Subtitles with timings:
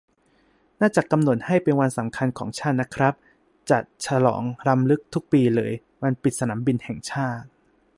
[0.81, 3.13] น่าจะกำหนดให้เป็นวันสำคัญของชาตินะครับ
[3.71, 7.47] จัดฉลองรำลึกทุกปีเลย วันปิดสนามบินแห่งชาติ